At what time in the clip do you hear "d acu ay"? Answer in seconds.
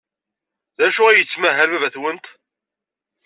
0.77-1.17